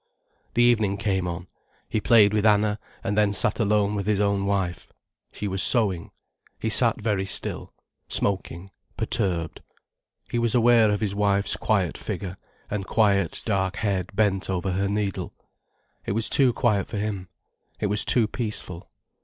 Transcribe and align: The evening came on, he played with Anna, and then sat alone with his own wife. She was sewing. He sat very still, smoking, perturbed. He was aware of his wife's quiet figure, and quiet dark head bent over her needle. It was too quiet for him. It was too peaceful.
The 0.55 0.63
evening 0.63 0.97
came 0.97 1.27
on, 1.27 1.45
he 1.87 2.01
played 2.01 2.33
with 2.33 2.43
Anna, 2.43 2.79
and 3.03 3.15
then 3.15 3.33
sat 3.33 3.59
alone 3.59 3.93
with 3.93 4.07
his 4.07 4.19
own 4.19 4.47
wife. 4.47 4.91
She 5.31 5.47
was 5.47 5.61
sewing. 5.61 6.09
He 6.59 6.71
sat 6.71 6.99
very 6.99 7.27
still, 7.27 7.71
smoking, 8.07 8.71
perturbed. 8.97 9.61
He 10.27 10.39
was 10.39 10.55
aware 10.55 10.89
of 10.89 11.01
his 11.01 11.13
wife's 11.13 11.55
quiet 11.55 11.99
figure, 11.99 12.37
and 12.67 12.87
quiet 12.87 13.43
dark 13.45 13.75
head 13.75 14.09
bent 14.15 14.49
over 14.49 14.71
her 14.71 14.89
needle. 14.89 15.35
It 16.03 16.13
was 16.13 16.29
too 16.31 16.51
quiet 16.51 16.87
for 16.87 16.97
him. 16.97 17.29
It 17.79 17.85
was 17.85 18.03
too 18.03 18.27
peaceful. 18.27 18.89